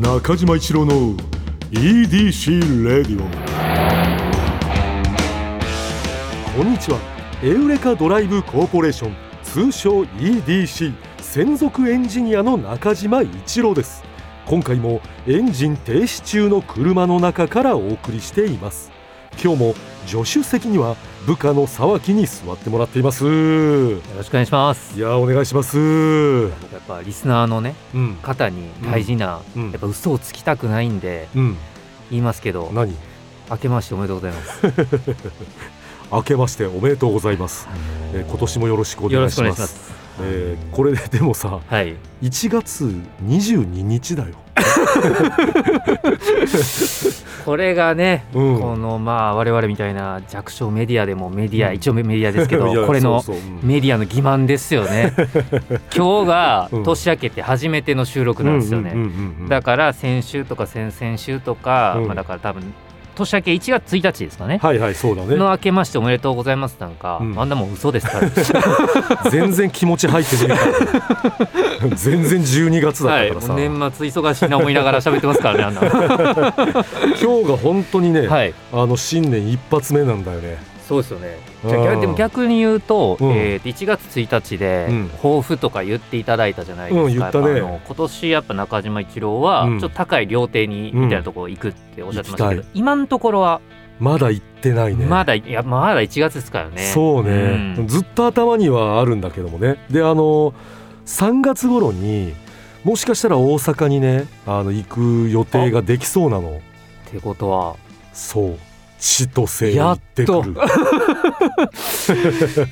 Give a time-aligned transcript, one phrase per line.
[0.00, 1.16] 中島一郎の
[1.70, 3.28] EDC レディオ
[6.56, 6.98] こんにちは。
[7.44, 14.02] エウレカドライブコーポレーション通称 EDC 専属エンジニアの中島一郎です。
[14.46, 18.90] 今回もエンジン停止中の車の中からお送りしています。
[19.42, 19.74] 今日も
[20.06, 20.96] 助手席には
[21.26, 23.24] 部下の沢木に座ってもらっています。
[23.24, 24.98] よろしくお願いします。
[24.98, 25.76] いやお願いします。
[26.60, 31.56] 僕やっぱリスナーのね、うん、方に大事な、うん、やっぱ嘘をつきたくないんで、うん、
[32.10, 32.94] 言いますけど何？
[33.50, 34.62] 明けましておめでとうございます。
[36.12, 39.94] 明けましておめでとうございます、あのー、えー、今年もよろしくお願いします。
[40.20, 42.84] えー、これででもさ、はい、1月
[43.26, 44.36] 22日だよ
[47.44, 53.22] これがね、うん、このまあ我々みたいな弱小メディアでもメディア、うん、一応メディアですけど これの
[53.62, 55.12] メディアの欺瞞ですよね。
[55.94, 58.94] 今日が年明けて初めての収録なんですよね。
[59.48, 62.74] だから先週とか先々週とか、まあ、だから多分
[63.14, 64.58] 年明け1月1日ですかね。
[64.62, 65.36] はいはいそうだね。
[65.36, 68.30] の明けましておめでとうございますなんか、うん、あんなもん嘘ですから。
[69.30, 71.96] 全然気持ち入ってねえから。
[71.96, 73.52] 全然12月だからさ。
[73.52, 75.80] はい、年末忙しいな思いながら喋ってますからねあんな。
[77.22, 80.73] 今日が本当にね、はい、あの新年一発目なんだよね。
[80.86, 81.38] そうですよね。
[81.66, 84.88] じゃでも逆に言うと、うん、えー、1月1日で
[85.22, 93.62] 抱負とか言っていただいたじゃないですか、うんね、あの今年やっぱ中島一郎はちょっと高い料亭にみたいなところ行くっておっしゃってましたけど、うん、今のところは
[93.98, 95.06] まだ行ってないね。
[95.06, 96.82] まだいやまだ1月ですからね。
[96.82, 99.78] そうね、ずっと頭にはあるんだけどもね。
[99.90, 100.52] であの
[101.06, 102.34] 3月頃に
[102.82, 106.60] もしかしたら大阪にねあの行く予定ができそうなの。
[107.08, 107.76] ってことは
[108.12, 108.58] そう
[109.04, 110.54] 千歳やってくる。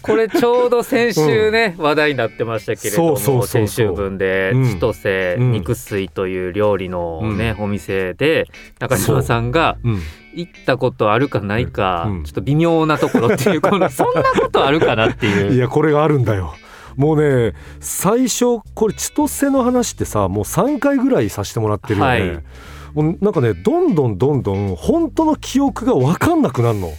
[0.01, 8.47] これちょうど先週ね、うん、話題になってましたけれども先週分で千歳肉水という料理のね、うん、お店で
[8.81, 9.77] 中島さんが
[10.35, 15.53] 行ったことあるかないか、ちょっと微妙なところっていうこの そんなことあるかなっていう。
[15.53, 16.55] いやこれがあるんだよ。
[16.97, 22.43] もうね最初これ千歳の話ってさもう3回ぐらいさせてもらってるよね、はい
[22.95, 26.93] もうなんかねどんどんどんどん本当の記憶が分かんなくなるの。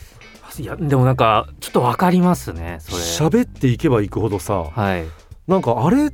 [0.60, 2.98] いやでもなんかちょっと分かりますねそれ。
[2.98, 5.04] 喋っていけばいくほどさ、はい、
[5.48, 6.06] なんかあれ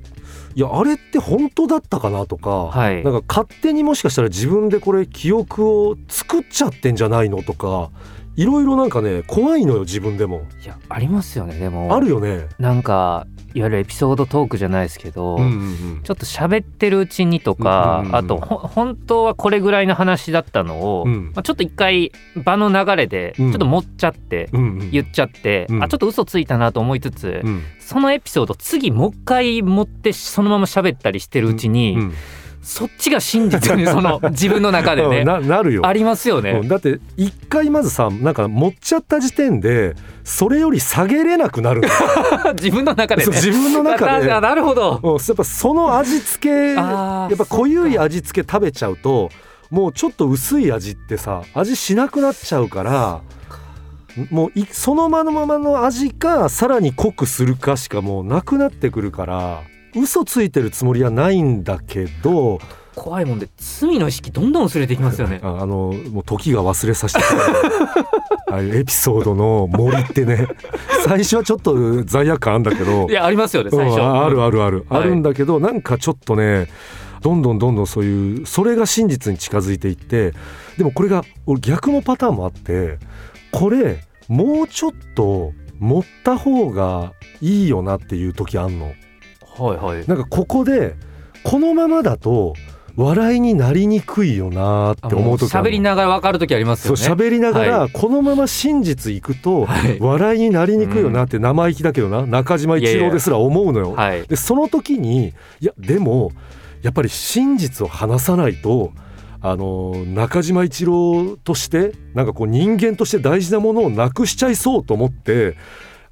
[0.56, 7.92] いやあれって本当だったかなとか、はい、なんか勝手にもしかしたら自分でこれ記憶を作っちゃってんじゃないのとか
[8.40, 10.48] いろいろなんかね怖いのよ自分でも。
[10.64, 11.94] いやありますよねでも。
[11.94, 12.48] あるよね。
[12.58, 15.52] なんかいわゆるエピソードトークじゃないですけど、うんうんう
[16.00, 27.42] ん、ちょっと喋ってるうちにとか、うんうんうん、あと本当はこれぐらいの話だったのを、うん、まあ、ちょっと一回場の流れでちょっと持っちゃって、うん、言っちゃって、うん、あちょっと嘘ついたなと思いつつ、
[27.80, 31.98] そのエピソード次もう一回持ってそのまま喋ったりしてるうちに、
[32.62, 35.24] そっちが真実に その自分の中でね。
[35.24, 35.86] ななるよ。
[35.86, 41.82] ありますよね、だって一回まずさなんか持っちゃった時点でそれより下げれなくなる
[42.56, 44.28] 自分の中で、ね、自分の中で。
[44.42, 45.00] なるほど。
[45.04, 49.30] やっぱその味付けやっぱ濃ゆい味付け食べちゃうと
[49.70, 53.22] もうちょっと薄い味ってさ味しなくなっちゃうから
[54.32, 59.62] もうそのままの味かさらに濃くするかしかもうなくなってくるから
[59.96, 62.60] 嘘ついてるつもりはないんだけど
[62.96, 65.40] 怖いもんで罪の意識どんどん薄れていきますよね。
[65.44, 67.22] あのもう時が忘れさせて
[68.52, 70.48] あエピソードの森ってね。
[71.06, 73.08] 最初はちょっと罪悪感あるんだけど。
[73.10, 76.68] いやありますよね最初、うん、あるあるある、はい、あるんだけどなんかちょっとね
[77.22, 80.34] どんどんどんどんそういうそれが真実に近づいていって
[80.78, 81.24] でもこれが
[81.62, 82.98] 逆のパターンもあって
[83.52, 88.92] これもうちょっと持った方がいいよなっていう時あんの。
[89.60, 90.96] はいはい、なんかここで
[91.44, 92.54] このままだと
[92.96, 97.00] 笑いになりにくいよなって思う時喋りながら分かる時ありますよね。
[97.00, 99.68] 喋りながら、このまま真実いくと
[100.00, 103.96] 笑いになりにくいよなって生意気だけどな、中島一郎ですら思うのよ。
[104.28, 106.32] でその時にいやでも
[106.82, 108.92] やっぱり真実を話さないと
[109.42, 115.56] あの中島一郎としてなんかこう人間として大事なものをなくしちゃいそうと思って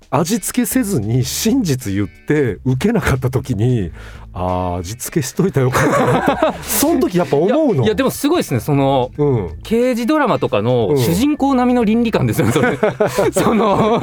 [0.09, 3.91] 味付けせずに真実言って受けなかった時に
[4.33, 7.83] あ味付けしといたよかったな その時やっぱ思うの。
[7.83, 8.59] いやでもすごいですね。
[8.59, 12.77] その、うん、刑事ドラマとかの主人公並みの倫理観ですよね、それ。
[13.33, 14.01] その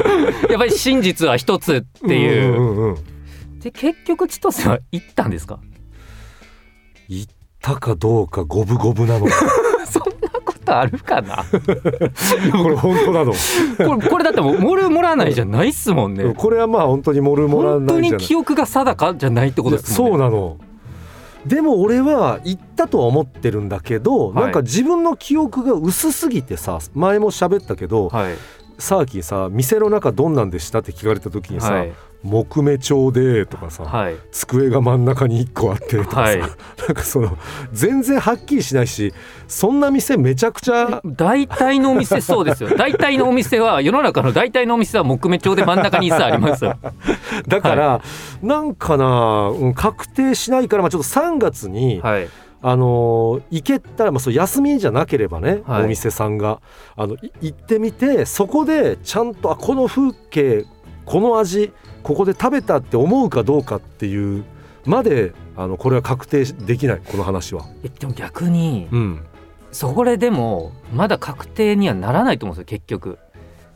[0.51, 5.59] やっぱり真実は一つっていう,、うんうんうん、で結局千歳は行ったんですか？
[7.09, 9.33] 行ったかどうか五分五分なのか
[10.65, 11.45] ことあるかな？
[12.63, 13.33] これ本当なの？
[13.33, 16.35] これこれだってもモルモらないじゃないっすもんね。
[16.35, 19.97] これはまあ本当にモルモらない本当に記憶が定かじゃないってことですね。
[19.97, 20.57] そうなの。
[21.47, 28.35] でも俺は行ったとは思ってるんだけど、はい、なんか自分の記憶が薄すぎてさ前も喋ったけど、はい、
[28.79, 30.79] サーキーさ店の中どんなんでした？
[30.79, 31.93] って聞かれた時にさ、はい、
[32.25, 36.49] 木目調でとかさ、はい、机が真ん中に1個あってとかさ、はい、 なん
[36.95, 37.37] かその
[37.73, 39.13] 全然はっきりしないし
[39.47, 42.71] そんな店めちゃくちゃ大体のお店そうですよ。
[42.77, 46.65] 大体のお店は世の中の大体のお店は木目調で真ん中にさあります。
[46.65, 46.77] よ
[47.47, 48.03] だから、は
[48.43, 52.29] い、なんかな、うん、確定しないから、まあ、ちょっと3月に、はい。
[52.67, 56.63] あの行けたら、まあ、そう休みじゃなければね、はい、お店さんが
[56.97, 60.65] あの行ってみてそこでちゃんとあこの風景
[61.05, 61.73] この味
[62.03, 64.45] ここで食べたって思うかどうかっていう
[64.85, 67.67] まであのこれは確定できないこの話は。
[67.83, 69.21] えでも逆に、うん、
[69.73, 73.19] それでもまだ確定にはならないと思うんですよ結局。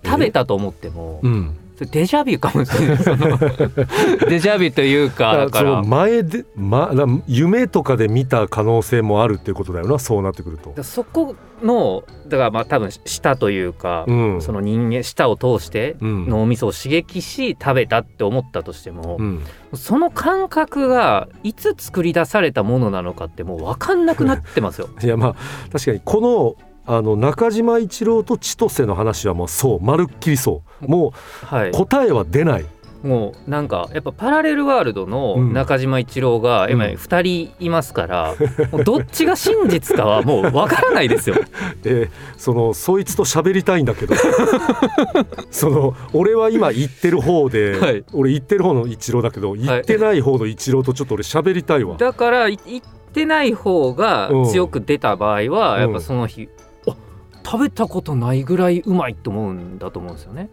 [0.05, 2.99] 食べたと思っても、うん、デジャビュかもしれない。
[4.29, 5.83] デジャビュというかだから。
[5.83, 6.93] 前で、ま、
[7.27, 10.83] 夢とかで見た可能性もあるっていうことだよなそうなってくると。
[10.83, 19.43] そこのだからまあ多分舌というか、うん、その人間舌を通して脳みそを刺激し食べたって思ったとしても、うん、
[19.75, 24.89] その感覚がいつ作り出されたものなのかってもう分かんなくなってますよ。
[25.03, 25.35] いやまあ
[25.73, 30.88] 確かにこのあの中島一郎と千歳の話はもうそうまるっきりそう。
[30.88, 31.12] も
[31.52, 32.67] う答えは出ない、
[33.02, 38.35] もうなんかやっぱパラレルワールドの中島一郎が今2人いますから、
[38.73, 41.37] うん、どっちが真実かはもうわからないですよ。
[41.85, 44.14] えー、そのそいつと喋りたいんだけど。
[45.50, 51.96] その俺は今言ってる方で、はい、俺言ってる方の一郎だけど言ってない方の一郎とちょっと俺喋りたいわ。
[51.96, 52.81] だから言っ
[53.12, 56.49] てない方が強く出た場合は、うん、やっぱその日
[57.44, 60.50] 食べたことないぐらいうまいと思うんだと思うんですよね。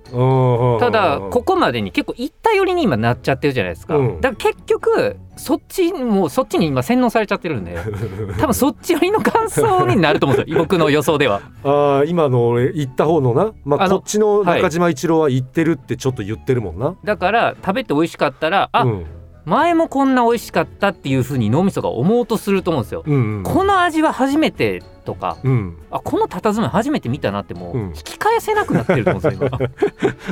[0.79, 3.97] ただここまでに結構行った寄りに今なっちゃってるじゃないですか。
[3.97, 7.77] うん、だから結局そっちもうそっちに今洗脳されちゃってるんで
[8.39, 11.41] 多分そっち寄りの感想になると思うんですよ僕の予想では。
[11.63, 16.85] あ今の俺行った方のな、まあ、こっちの中島一郎は行ってるってちょっと言ってるもんな。
[16.87, 19.05] はい、だから食べて美味しかったらあ、うん
[19.45, 23.03] 前もこんな美味しかったっていうふうに脳みそが思おうとすると思うんですよ。
[23.05, 29.50] うんうん、この味は初めてとか、うん、あこの佇まい初めて見たなってもう引き返せなくなってると思うんですよ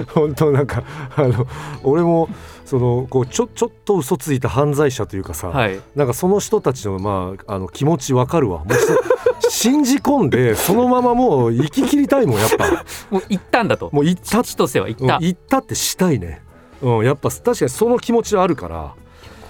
[0.14, 0.84] 本当なんか
[1.16, 1.48] あの
[1.84, 2.28] 俺も
[2.66, 8.60] そのこうちょちょっと嘘ついた犯罪者というかさ、はい、なんかその人たちの,、まあ、あの気持ちわかるわ。
[8.60, 8.68] もう
[9.50, 12.70] 信じ込んでそのままもう生き切りたいもんやっぱ。
[13.12, 13.90] もう行ったんだと。
[13.94, 14.44] もう行った。
[14.44, 16.42] とせは行った、行ったってしたいね。
[16.82, 18.96] うんやっぱ確かにその気持ちはあるから。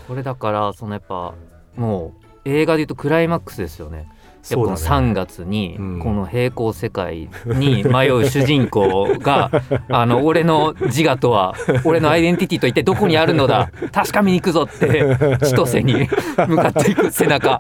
[0.08, 1.34] これだからそのやっぱ
[1.78, 4.08] もう映画でいうとクライマックスですよね
[4.50, 9.50] やっぱ3月にこの平行世界に迷う主人公が
[9.90, 11.56] あの俺の自我とは
[11.86, 13.72] 俺のアイデンティティと一体どこにあるのだ？
[13.94, 16.10] 確かめに行くぞって千歳に
[16.48, 17.60] 向かっていく背中。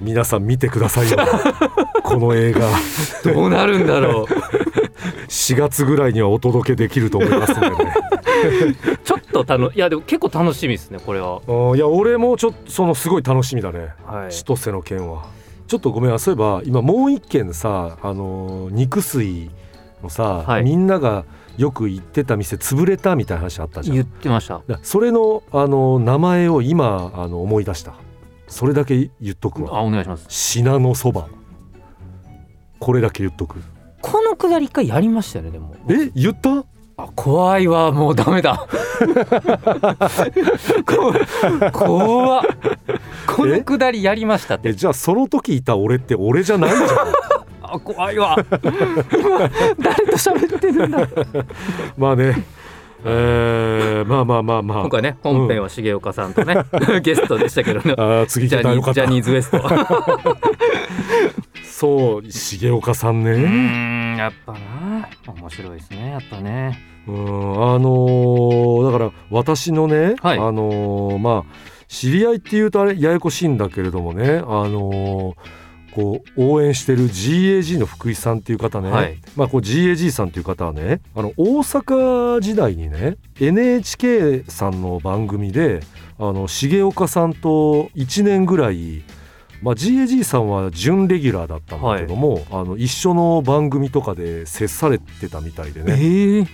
[0.00, 1.16] 皆さん見てくださいよ。
[2.02, 2.60] この映画。
[3.32, 4.24] どうなるんだろう。
[5.28, 7.92] 4月ぐらいにはお届けできると思いますのでね
[9.04, 11.40] ちょっとたのいやでも結構楽しみですねこれは。
[11.76, 15.26] いや俺もちょっとそのすごい楽しみだね、はい、千歳の件は。
[15.66, 19.50] ちょっとごめんそういえば今もう一件さあの肉水
[20.02, 21.24] のさ、はい、みんなが
[21.58, 23.96] よく行ってた店潰れたみたいな話あったじゃん。
[23.96, 24.62] 言ってました。
[24.82, 27.94] それのあの名前を今あの思い出した。
[28.46, 29.78] それだけ言っとくわ。
[29.78, 30.24] あお願いします。
[30.28, 31.26] 信濃そば。
[32.78, 33.60] これだけ言っとく。
[34.00, 35.74] このくだり一回やりましたよねでも。
[35.90, 36.50] え言った？
[36.60, 36.64] あ
[37.14, 38.66] 怖いわもうダメだ。
[41.72, 42.42] 怖っ。
[43.26, 44.74] このくだりやりましたって。
[44.74, 46.88] じゃあその時いた俺って俺じゃないじゃん。
[47.62, 48.36] あ怖いわ。
[48.50, 51.06] 今誰と喋ってるんだ。
[51.96, 52.44] まあね。
[53.04, 54.80] えー、まあまあまあまあ。
[54.80, 57.94] 今回ね本編は重岡さんとね、うん、ゲストでしたけどね。
[57.96, 60.36] あ次ジャニジャニーズ WEST
[61.62, 63.30] そう重岡さんね。
[63.30, 65.08] うんやっぱな。
[65.32, 75.34] 面白いですねやっぱねうんあのー、だから私のね、はい、あのー、まあ知り合いっていうとあれややこしいんだけれどもねあのー、
[75.94, 85.80] こう応援してる GAG の福井さんっていう方ね、はい、まあ、こう GAG さんっていう方はねあの大阪時代にね NHK さんの番組で
[86.18, 89.02] あの重岡さんと1年ぐらい
[89.62, 96.46] まあ、GAG さんは準レギュラーだったんだけども、はい、あの一緒の番組とかで接されてたみたいでね、えー、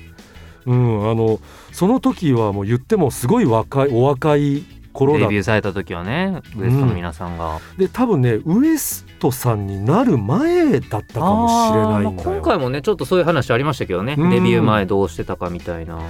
[0.67, 1.41] うん、あの
[1.73, 16.01] その時はもう言ってもすごい若いお若い頃だデビューされた時はねウエストの皆さんが、うん、で多分ねウエストさんになる前だったかもしれないんだよ、まあ、今回もねちょっとそういう話ありましたけどね、うん、デビュー前どうしてたかみたいな。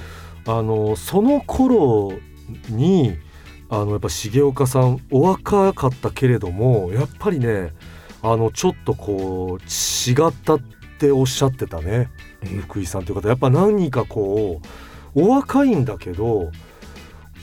[0.47, 2.13] あのその頃
[2.69, 3.17] に
[3.69, 7.73] あのやっぱ重岡さんお若かったけれどもやっぱりね
[8.21, 10.59] あのちょっとこう違ったっ
[10.99, 12.09] ておっしゃってたね
[12.45, 14.61] 福井さんという方やっぱ何かこ
[15.15, 16.51] うお若いんだけど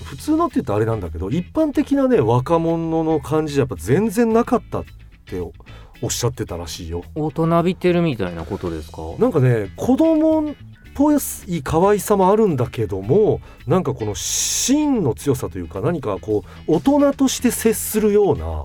[0.05, 4.85] 普通のって言ったらあれなんだけど一般的なね若者の感じじゃやっぱ全然なかったっ
[5.27, 7.05] ておっしゃってたらしいよ。
[7.15, 9.03] 大人びてるみたいなことですか？
[9.19, 10.55] なんかね子供っ
[10.95, 11.17] ぽい
[11.63, 18.65] 可愛さもあるんだけどもなんかこの芯の強さというか何かこう大人として接するような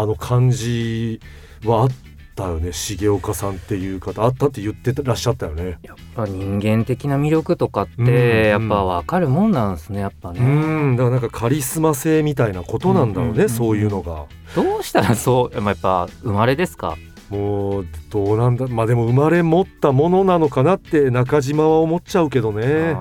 [0.00, 1.20] あの感じ
[1.64, 1.90] はあっ
[2.40, 5.78] たよね重岡さんっていう方あったって言ってらっしゃったよね。
[5.82, 10.40] やっぱ人間的な魅力とかってやっぱ分かるもんなんですねやっぱね。
[10.40, 10.96] うん。
[10.96, 14.24] だからなんかカリスマ性みたいなことなんだろうね、うんうん、そういうのが。
[14.54, 16.96] どうしたらそう やっぱ生まれですか？
[17.28, 22.96] もうどうなんだまあでも生まれ持ったものなのかなって中島は思っちゃうけどね。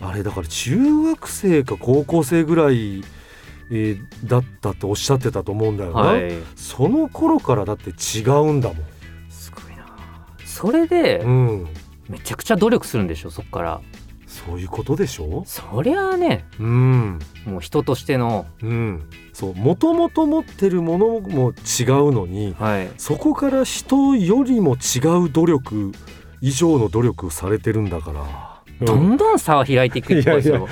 [0.00, 3.02] あれだから中学生か高校生ぐらい
[3.70, 8.78] えー、だったとおっしゃってたと思うんだよな、はい、その頃からだって違うんだもん。
[9.30, 9.86] すごいな。
[10.44, 11.66] それで、うん、
[12.08, 13.80] めちゃくちゃ努力するんでしょそっから。
[14.26, 15.44] そういうことでしょ？
[15.46, 25.92] そりゃあね、うん、もう人としての、うん、そうもともと持ってるものも違うのに、はい、そこから人よりも違う努力
[26.40, 28.53] 以上の努力されてるんだから。
[28.84, 30.68] どんどん差は開いていく一方ですよ。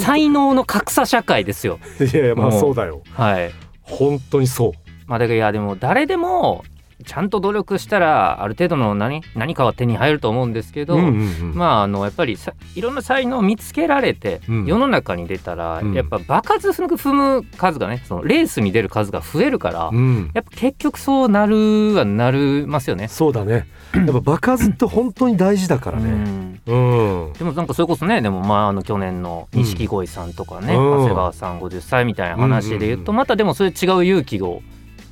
[0.00, 1.78] 才能の格差社会ですよ。
[2.00, 3.02] いやいやまあそうだよ。
[3.12, 3.50] はい。
[3.82, 4.72] 本当にそう。
[5.06, 6.64] まあだからいやでも誰でも
[7.02, 23.08] ちゃんと努力したらある程度の何何かは手に入ると思うんですけど、うんうんうん、まああのやっぱりさいろんな才能を見つけられて、うん、世の中に出たら、うん、やっぱ場数踏む数がねそのレースに出る数が増えるから、うん、やっぱ結局そうなるはなりますよね。
[23.08, 23.66] そうだね。
[23.94, 26.60] やっぱ場数って本当に大事だからね。
[26.66, 27.32] うん。
[27.34, 34.62] でもなんかそれこそねでもまああの去年の錦鯉さんとかね、長谷川さん50歳みたいな話で言うと、またでもそれ違う勇気を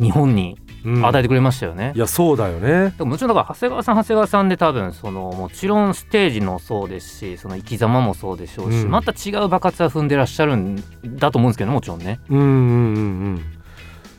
[0.00, 1.92] 日本に与えてくれましたよね。
[1.94, 2.94] いやそうだよね。
[2.98, 12.20] もちろんだから長谷川さん長谷川さんで多分そのもちろんステージもそうですしその生き様もそうでしょうし、うん、また違う爆発は踏んでらっしゃるんだと思うんですけどもちろんね。
[12.28, 12.58] うんうんうんう
[13.36, 13.44] ん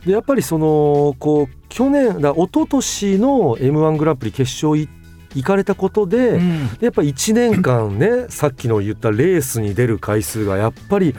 [0.05, 4.89] でやっぱりそのこう去年だ一昨年の m 1グランプリ決勝行
[5.35, 11.15] 行かれたことで、うん、やっぱ1年間ねさっきの言ったレースに出る回数がやっぱり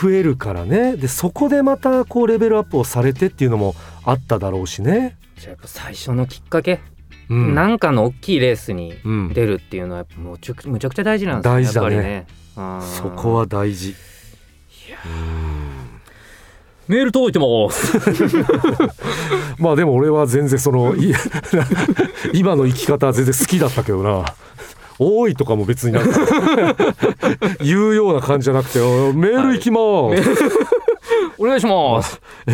[0.00, 5.18] 増えるからねでそこでまたこうレベルアップをされてっていうのもあっただろうしね。
[5.36, 6.80] じゃあやっぱ最初のきっかけ
[7.28, 8.94] うん、なんかの大きいレースに
[9.32, 11.54] 出るっていうのはやっぱむちゃむちゃくちゃ大事なんですね。
[11.54, 11.96] 大事だね。
[11.96, 12.26] ね
[12.80, 13.94] そこは大事。
[16.88, 17.96] メール届いてます
[19.62, 20.96] まあでも俺は全然その
[22.34, 24.24] 今の生き方は全然好きだったけどな
[25.02, 26.76] 多いとかも別になんか
[27.64, 28.78] 言うような感じじゃなくて
[29.14, 30.70] メール行きます、はい。
[31.38, 32.52] お願いします、え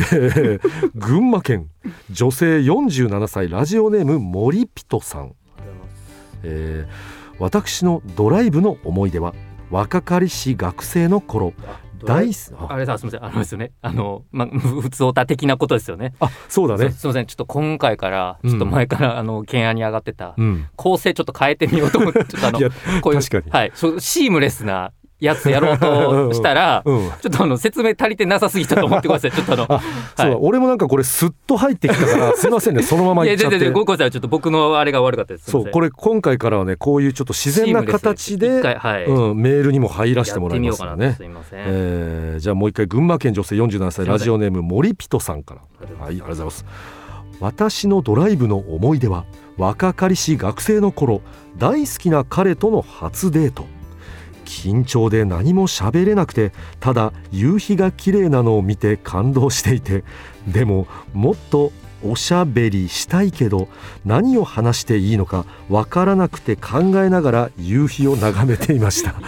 [0.62, 1.68] ー、群馬県
[2.08, 5.34] 女性47歳ラジオネーム森ピトさん、
[6.44, 9.34] えー、私のドライブの思い出は
[9.72, 11.52] 若かりし学生の頃
[12.04, 12.30] 大
[12.68, 12.76] あ。
[12.76, 13.24] れさすみません。
[13.24, 13.72] あのですよね。
[13.82, 16.14] あのまあ 普通オタ的なことですよね。
[16.20, 16.90] あそうだね。
[16.90, 22.58] すみませんちょっと今回からちょっと前から、うん、あの懸案に上がってた、うん、構成ちょっと変えてみようと思ってちょっとあの
[23.00, 23.50] こういう確かに。
[23.50, 23.72] はい。
[23.74, 29.32] そうシームレスなやつやろうとしたら、 うん、ちょっとあの説明足りてなさすぎたと思ってください。
[29.36, 29.82] ちょっとあの、はい、
[30.16, 33.56] そう俺もなんかこれすっと入ってきたからすみませんねそのまま言っちゃって。
[33.56, 35.50] いや全然ごめんなさいちょっと僕のあれが悪かったです。
[35.50, 41.14] そうこれ今回からはねこういうちょっと自然な形で、はいうん、メールにも入らせてもらいますからね。
[41.14, 41.60] すみません。
[41.64, 45.60] えー、じゃあもう一回群馬県女性47歳ラジオネーム森ピトさんから
[45.98, 46.66] はいありがとうございます。
[47.40, 49.26] 私のドライブの思い出は
[49.58, 51.20] 若かりし学生の頃
[51.58, 53.75] 大好きな彼との初デート。
[54.46, 60.04] 緊張で何も喋れなくてただ夕日が綺麗なのを見て感動していて
[60.46, 61.72] でももっと
[62.02, 63.68] おしゃべりしたいけど
[64.04, 69.14] 何を話していいのかわからなくて考えながら夕日を眺めていました。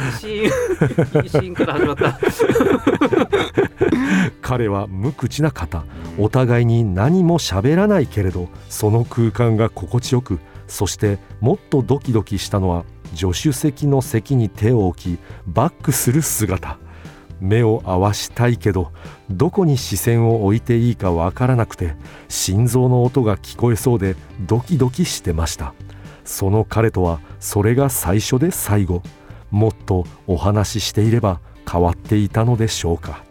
[4.43, 5.85] 彼は無口な方
[6.19, 12.85] お互いに何も喋らないけれどその空間が心地よくそしてもっとドキドキしたのは
[13.15, 16.79] 助手席の席に手を置きバックする姿。
[17.41, 18.91] 目を合わしたいけど
[19.31, 21.95] どこに視線を置いていいかわからなくて
[22.29, 25.75] 心臓の音が聞こえそうでドキドキしてました。
[26.25, 29.03] その彼とはそれが最初で最後。
[29.51, 33.25] もっとお話ししていれば変わっていたのでしょうか。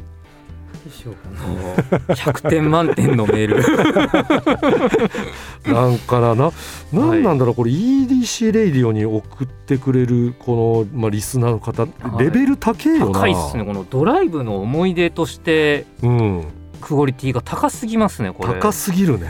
[0.88, 3.62] 100点満点のメール
[5.74, 6.36] なんかな。
[6.36, 6.52] な
[6.94, 13.20] なんなんだろう、これ EDC レイディオに送ってくれるこの、まあ、リスナーの方、レベル高いよな。
[13.20, 13.64] 高いっすね。
[13.66, 16.44] このドライブの思い出として、うん、
[16.82, 18.54] クオリティが高すぎますねこれ。
[18.54, 19.28] 高すぎるね。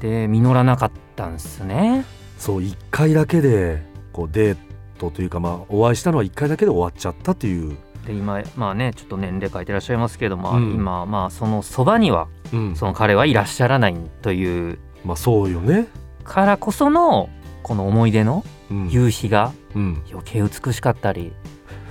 [0.00, 2.04] で実らなかったんですね。
[2.38, 4.56] そう1回だけでこうデー
[4.98, 7.76] トというか、まあ、お会いしたのは1回だけで終わっちゃったっていう
[8.08, 14.78] で今まあねちょっと年齢書いてらっしゃいますけど、まあ、うん、今まあそのそばには、うん、その彼はいらっしゃらないという。
[15.04, 15.86] まあそうよね。
[16.24, 17.28] からこその
[17.62, 18.44] この思い出の
[18.88, 21.32] 夕日が余計美しかったり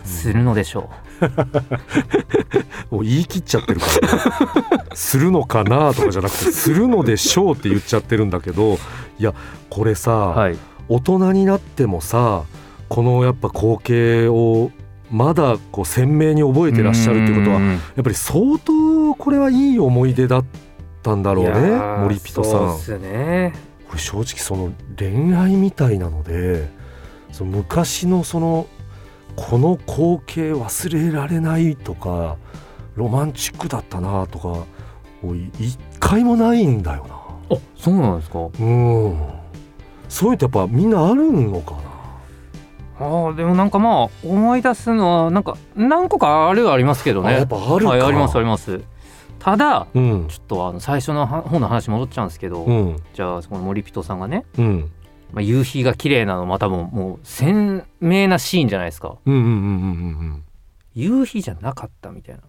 [0.04, 0.90] するのでしょ
[2.92, 3.86] う、 もう言い切っちゃってるか
[4.82, 4.88] ら。
[4.98, 8.80] するのかなとかじゃなくてするのでしょうって言っちゃってるんだけど
[9.20, 9.36] いや
[9.70, 10.58] これさ、はい、
[10.90, 12.44] 大人になってもさ
[12.90, 14.72] このやっぱ光景を
[15.10, 20.46] まだこう鮮明に覚えてらっしゃるってことはやっぱり相当これはいい思い出だっ
[21.02, 21.52] たんだろうね
[22.04, 22.78] 森ピトさん。
[22.78, 23.54] そうね。
[23.88, 26.70] これ正直その恋愛みたいなので
[27.32, 28.68] その昔のその
[29.38, 32.38] この光景忘れられないとか
[32.96, 34.66] ロマンチックだったなとか
[35.60, 37.06] 一回もないんだよ
[37.50, 37.56] な。
[37.56, 38.40] あそうなんですか。
[38.40, 39.18] うん。
[40.10, 41.87] そういうってやっぱみんなあるのかな？
[43.00, 47.34] あでもなんかまあ思い出すのはなんか何個かあるはありますけどね。
[47.34, 48.82] やっぱあるはい、ありますあります。
[49.40, 54.92] ただ、うん、ちょっとあの最初の方の話戻っちゃうんですけど、うん、じゃあその森人さんがね、うん、
[55.32, 60.44] まあ、夕日が綺麗なのまたももう鮮明なシーンじゃないですか、うんうんうんうん、
[60.96, 62.42] 夕日じゃなかったみたいな。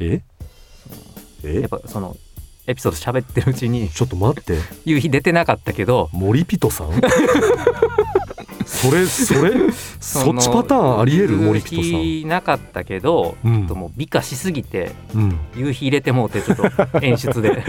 [0.00, 0.22] え？
[1.44, 1.60] え？
[1.60, 2.16] やっぱその
[2.66, 4.58] エピソード喋ってるうちにちょっと待って。
[4.84, 6.90] 夕日出てなかったけど森ピトさん？
[8.66, 9.52] それそれ
[10.00, 11.36] そっちパターンありえる？
[11.36, 12.28] 森人さん。
[12.28, 17.64] なかったけど、うん、ともう美化しすぎて、うん、夕日入れてもうてちょっと演出で。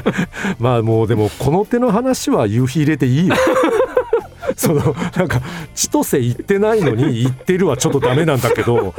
[0.58, 3.36] まあもうでもこの手の話は夕日入れていいよ。
[4.56, 5.40] そのなんか
[5.74, 8.92] 千歳行ってないのに行ってるはちょっとダメなんだけど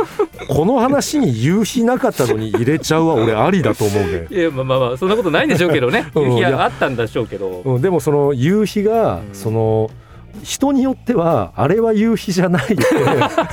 [0.47, 4.27] この話に夕日なかったのに入れちゃうは俺ありだと思うね。
[4.29, 6.05] いやまあまあまあそんなことないんでしょうけどね。
[6.15, 10.08] 夕日はあったんでしょうけど、うん、でもその夕日が、その、うん
[10.43, 12.83] 人によってはあれは夕日じゃないって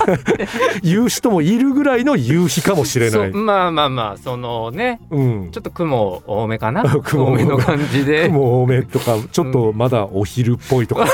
[0.83, 3.33] 言う人もいるぐらいの夕日かもしれない。
[3.33, 8.29] まあまあまあそのね、うん、ちょっと雲多めかな 雲多めの感じで。
[8.29, 11.07] 雲多めとかちょっとまだお昼っぽいとか。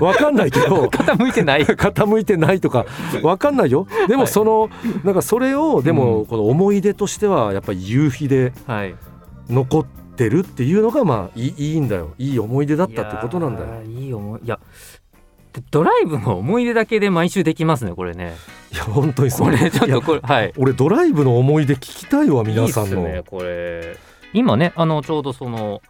[0.00, 0.84] わかんないけど。
[0.92, 1.64] 傾いてない。
[1.64, 2.86] 傾いてないとか。
[3.22, 3.86] わかんないよ。
[4.08, 4.70] でもその、はい、
[5.06, 8.52] なんかそれをでもこの思い出としてはやっぱり夕日で
[9.48, 12.12] 残ってってるっていうのがまあいいいいんだよ。
[12.18, 13.82] いい思い出だったってことなんだよ。
[13.84, 14.60] いい思いいや
[15.70, 18.34] ドライブの思い出だけで毎週できますねこれね。
[18.70, 20.52] いや本当にそれちょっとこれはい。
[20.58, 23.00] 俺ドライブの思い出聞きたいわ皆さんの。
[23.00, 23.96] いいねこれ。
[24.34, 25.80] 今ねあのちょうどその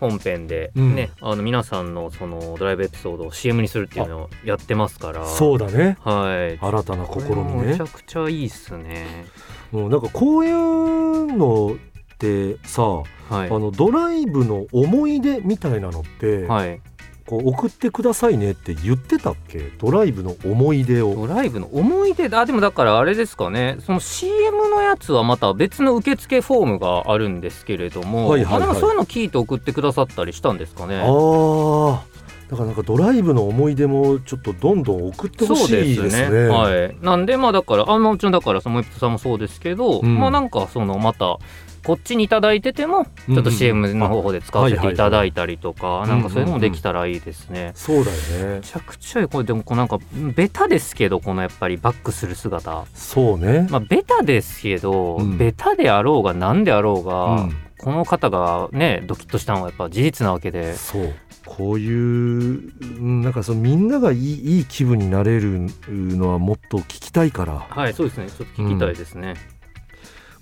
[0.00, 5.26] 本編でね、うん、あの皆さんのそのドライブエピソードを CM にするっていうのをやってますから。
[5.26, 5.98] そうだね。
[6.00, 6.58] はい。
[6.58, 7.66] 新たな試みね。
[7.66, 9.26] めちゃくちゃいいっすね。
[9.70, 11.76] もうなんかこういうの
[12.16, 16.80] ってさ、はい、あのドライブの思い出みたいなのって、はい、
[17.26, 19.70] こう送ってくださいねって言ってたっけ？
[19.78, 21.14] ドライブの思い出を。
[21.14, 22.34] ドライブの思い出？
[22.34, 23.76] あでもだからあれですかね。
[23.84, 31.00] その CM のやつはまた別の受付フォームがあるんですけれども、はいはいはい、あそういうの聞いて送ってくださったりしたんですかね？
[31.00, 32.04] ああ
[32.48, 36.46] だからなんかドライブの思い出もちょっとどんどん送ってほしいですね。
[36.46, 41.38] はい、なんでまあだからあもちろんだからそのモイプさんもそうですけど、うん、まあなんかそのまた
[41.86, 47.70] こっちに頂いててもちょっと CM の方法で使わせていただいたりとか、なんかそういうのもできたらいいですね。
[47.76, 48.54] そうだよね。
[48.56, 49.28] めちゃくちゃいい。
[49.28, 50.00] これでもこうなんか
[50.34, 52.84] ベタですけどこのやっぱりバックする姿。
[52.92, 53.68] そうね。
[53.70, 60.74] まあベタですけど、うん、ベタであろうが何であろうが、うん、この方がねドキッとしたのはやっぱ事実なわけで。
[60.74, 61.14] そう。
[61.44, 67.60] こういうなんかそのみんながいいいい気分になれるのはもっと聞きたいから。
[67.60, 68.26] はいそうですね。
[68.28, 69.36] ちょっと聞きたいですね、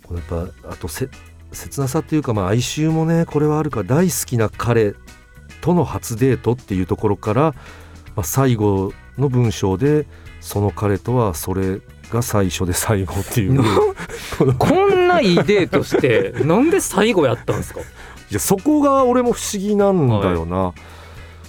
[0.04, 1.10] うん、これやっぱあとせ
[1.54, 3.82] 切なさっていうか、まあ、哀愁もねこれはあるか。
[3.84, 4.94] 大好きな彼
[5.60, 7.42] との初デートっていうところから、
[8.16, 10.06] まあ、最後の文章で
[10.40, 13.62] その彼とはそれが最初で最後っていう。
[14.58, 17.80] こんないいデートしてなんで最後やったんですか？
[18.30, 20.74] いやそこが俺も不思議なんだよな、は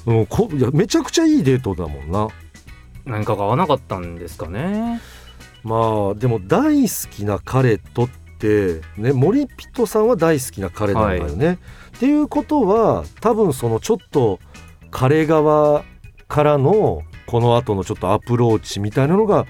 [0.07, 2.27] い、うん、こいやめちゃくちゃいいデートだもんな。
[3.05, 5.01] 何かが合わなかったんですかね。
[5.63, 8.09] まあでも大好きな彼とっ、
[8.97, 11.45] ね、森ピトさんは大好きな彼なんだよね。
[11.47, 11.59] はい、っ
[11.99, 14.39] ていうことは多分そのちょっと
[14.91, 15.83] 彼側
[16.27, 19.45] からのこの後のちょっとアプローチみたいなのが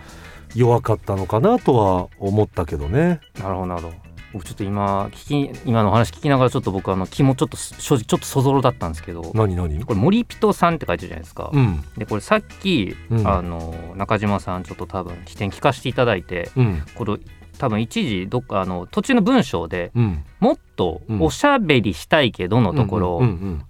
[0.53, 3.19] 弱かったのかなとは思ったけどね。
[3.39, 3.95] なるほどなるほど。
[4.33, 9.31] 僕ちょっと今聞き今の話聞きながらちょっと僕あの気もちょっと正直ちょっとそぞろだったんですけど。
[9.33, 9.83] 何何？
[9.85, 17.17] これ森人さんって書いてるじゃないですか、うん、でこれさっき、うん、あの中島さんちょっと多分起点聞かせていただいて、うん、これ
[17.55, 23.21] 多分一時どっかあの途中の文章で、うん、もっとおしゃべりしたいけどのところ、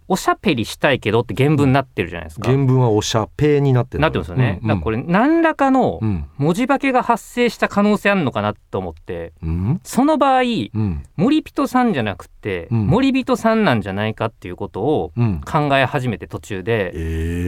[0.08, 2.50] おしゃべりしたいけどって原文になってるじゃないですか。
[2.50, 4.02] 原文はおしゃぺになってる。
[4.02, 6.00] なってますよね、うんうん、だからこれ何らかの
[6.38, 15.12] 文字化けが発生した可能性あるのかなと思って、うん、その場合、うん、森人さんじゃなくて、うん、森人さんなんじゃないかっていうことを
[15.45, 16.98] 考え始めて途中で、え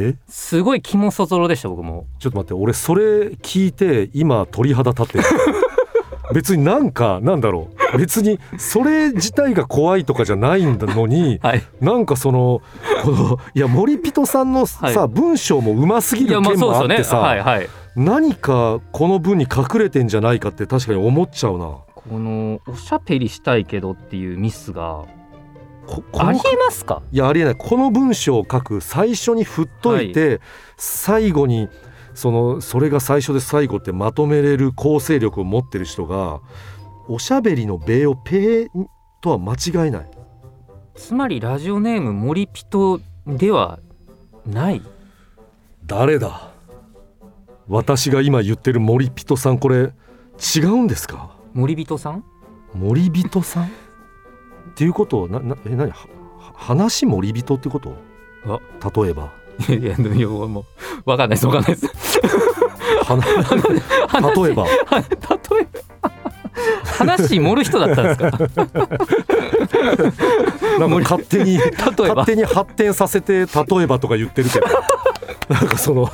[0.10, 2.06] ー、すごい気もそぞろでした僕も。
[2.20, 5.24] ちょっと待って俺それ聞いて今鳥肌立ってる
[6.34, 7.98] 別になんかなんだろう。
[7.98, 12.62] 別にそれ自体が怖いとかじゃないんだのに、はい、なんかその
[13.04, 21.78] このいや森人さんのさ、はい、文章もうますぎる件もあってさ、はいはい、何かこの文に隠れてんじゃないかって確かに思っちゃうな。
[21.96, 25.06] このおしゃべりしたいけどっていうミスが
[26.20, 27.02] ありえますか？
[27.14, 27.56] いやありえない。
[27.56, 30.40] この文章を書く最初に振っといて、はい、
[30.76, 31.70] 最後に
[32.18, 36.42] そのそれが最初で最後ってまとめれる構成力を持ってる人が
[37.08, 38.70] おしゃべりの米をペー
[39.22, 40.10] とは間違いない。
[40.96, 43.78] つまりラジオネーム森ピトでは
[44.48, 44.82] ない。
[45.86, 46.50] 誰だ？
[47.68, 49.94] 私が今言ってる森ピトさんこれ
[50.56, 51.38] 違うんですか？
[51.54, 52.24] 森人さん？
[52.74, 53.66] 森人さん？
[53.66, 53.68] っ
[54.76, 55.94] ていうことはななえ何？
[56.56, 57.96] 話森人ってこと？
[59.04, 59.32] 例えば
[59.70, 60.66] いやいやいやもう
[61.06, 61.88] 分かんないです分かんないです。
[64.46, 64.66] 例えば。
[64.66, 66.12] 例えば
[66.86, 68.32] 話盛る人だったんですか
[70.80, 73.46] なんか勝手に勝手に発展させて例
[73.84, 74.66] えばとか言ってるけど
[75.50, 76.10] なんかその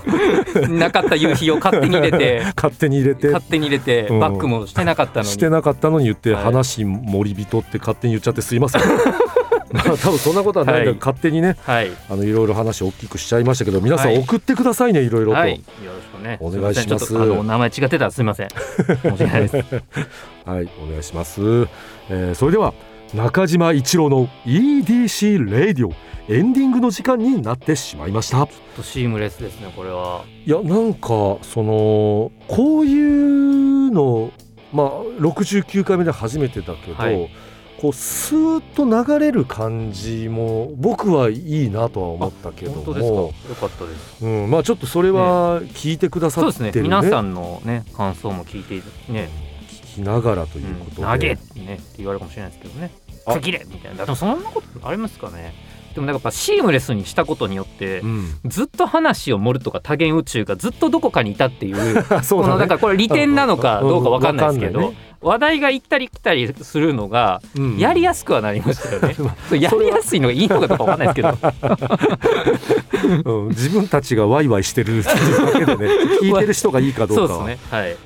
[0.69, 9.42] なかった夕日を勝手に入れて勝手に入れて勝手に入れて、バックもしてなかったのにしてなかったのに言って、話森人って勝手に言っちゃってすいませんまあ、
[10.01, 16.37] 多分そんなことはないけど、はい、勝手にね、はい、あのいろいろ話を大きくしちゃいましたけど皆さん送ってくださいね、はい、いろいろと、はい、よろしくね。
[16.39, 17.17] お願いします。
[17.17, 18.49] あの名前違ってたらすみません。
[18.85, 19.55] 申し訳ないです。
[20.45, 21.41] はいお願いします、
[22.09, 22.73] えー、それでは
[23.13, 25.93] 中島一郎の EDC レディオ
[26.27, 28.37] エンディングの時間になってしまいました。
[28.37, 30.23] ちょっとシームレスですねこれは。
[30.45, 31.07] いやなんか
[31.41, 34.31] そのこういうの
[34.71, 34.87] まあ
[35.19, 37.29] 69回目で初めてだけど、はい
[37.83, 43.33] こうスーッと流れる感じも僕はいいなとは思ったけども。
[43.49, 46.71] よかったです、うん、まあちょっとそれは聞いてくださってる、ね。
[46.71, 46.81] ね、そうですね。
[46.83, 48.75] 皆さんのね感想も聞いて
[49.11, 49.27] ね。
[49.67, 52.91] 聞きながらということで、うん、投げねって言われるかもしれないですけどね。
[53.25, 54.05] 区切れみたいな。
[54.05, 55.53] でもそんなことありますかね。
[55.93, 64.93] でもなんかやっぱシームレスにしたことによって、うん、ずっと話を盛るとか多元宇宙がずっとどこかにいたっていうそう、ね、このなんかこれ利点なのかどうか分かんないですけど、
[65.23, 67.41] 話題が行ったり来たりするのが
[67.77, 69.15] やりやすくはなりましたよね、
[69.51, 71.21] うん、やりやすいのがいいのかどうか分かんないですけ
[73.23, 75.87] ど、うん、自分たちがワイワイしてるっていうだけでね
[76.21, 77.49] 聞いてる人がいいかどうかは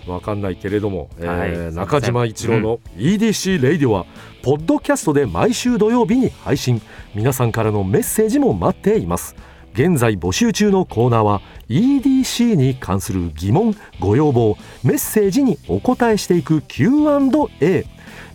[0.06, 4.06] 分かんないけれども、はい、えー、中島一郎の EDC レイディオは
[4.44, 6.82] ポッドキャストで毎週土曜日に配信。
[7.18, 9.36] 皆さんからのメッセージも待っています
[9.78, 17.86] 現在募集中のコーナーは EDC に関する疑問ご要望メッセージにお答えしていく Q&A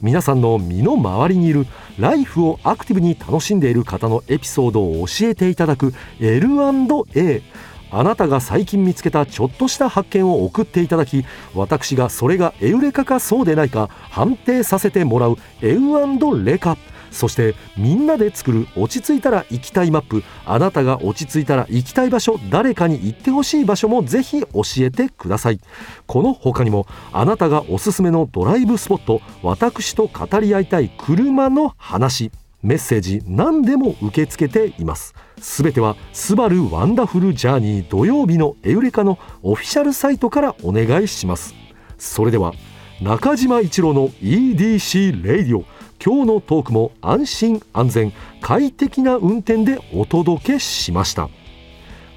[0.01, 1.67] 皆さんの身の回りにいる
[1.99, 7.43] ライフをアクティブに楽しんでいる方のエピソードを教えていただく L&A
[7.91, 11.25] あなたが最近見つけたちょっとした発見を送っていただき
[11.57, 16.79] 私がそれがエウレカかそうでないか判定させてもらうエウレカ
[17.13, 25.61] そしてみんなで作る落ち着いたら行きたいマップあなたが落ち着いたら行きたい場所誰かに行ってほしい場所もぜひ教えてください。
[26.07, 35.15] この他にもあなたがおすすめのドライブスポット私と語り合いたい車の話メッセージ何でも受け付けています。
[35.41, 41.55] すべてはスバルワンダフルジャーニー土曜日のエウレカのオフィシャルサイトからお願いします。
[41.99, 42.53] それでは
[43.01, 45.65] 中島一郎の EDC レイディオ
[46.05, 51.29] 今日のトークも安心安全快適な運転でお届けしました。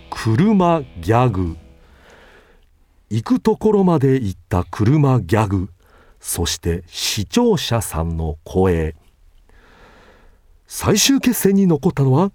[0.09, 1.55] 車ギャグ。
[3.11, 5.69] 行くところまで行った車ギャグ。
[6.19, 8.95] そして視聴者さんの声。
[10.65, 12.31] 最終決戦に残ったのは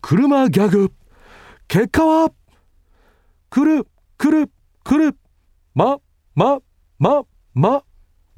[0.00, 0.90] 車ギャグ。
[1.68, 2.32] 結果は
[3.50, 3.86] 来る
[4.16, 4.50] 来る
[4.82, 5.18] 来る。
[5.74, 5.98] ま
[6.34, 6.60] ま
[6.98, 7.84] まま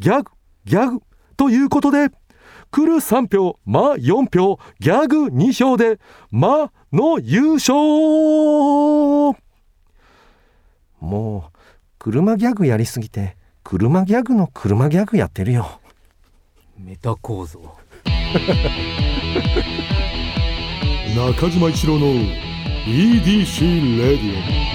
[0.01, 0.33] ギャグ
[0.65, 1.01] ギャグ。
[1.37, 2.11] ということで
[2.77, 5.99] 来る3票、ま4票、ギャグ2票で、
[6.31, 7.73] まの優勝。
[11.01, 11.59] もう、
[11.99, 15.81] 車ギャグやりすぎて車ギャグの車ギャグやってるよ。
[16.79, 17.79] メタ構造。
[21.17, 22.09] 中島一郎の
[22.85, 24.66] EDC レディオ